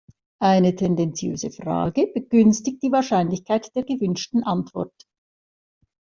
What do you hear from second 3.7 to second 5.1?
der gewünschten Antwort.